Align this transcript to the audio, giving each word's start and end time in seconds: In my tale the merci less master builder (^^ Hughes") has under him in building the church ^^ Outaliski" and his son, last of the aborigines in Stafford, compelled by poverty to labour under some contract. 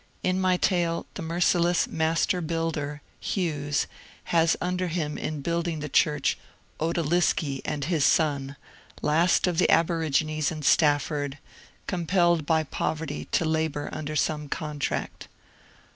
In 0.23 0.41
my 0.41 0.57
tale 0.57 1.05
the 1.13 1.21
merci 1.21 1.59
less 1.59 1.85
master 1.85 2.41
builder 2.41 3.03
(^^ 3.21 3.23
Hughes") 3.23 3.85
has 4.33 4.57
under 4.59 4.87
him 4.87 5.15
in 5.15 5.41
building 5.41 5.79
the 5.79 5.89
church 5.89 6.39
^^ 6.79 6.83
Outaliski" 6.93 7.61
and 7.71 7.85
his 7.85 8.03
son, 8.03 8.55
last 9.03 9.45
of 9.45 9.59
the 9.59 9.69
aborigines 9.69 10.51
in 10.51 10.63
Stafford, 10.63 11.37
compelled 11.85 12.47
by 12.47 12.63
poverty 12.63 13.25
to 13.33 13.45
labour 13.45 13.89
under 13.93 14.15
some 14.15 14.49
contract. 14.49 15.27